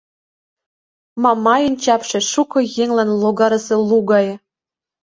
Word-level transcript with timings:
Мамайын 1.23 1.75
чапше 1.83 2.19
шуко 2.31 2.59
еҥлан 2.83 3.09
логарысе 3.21 3.75
лу 3.87 3.97
гае. 4.11 4.35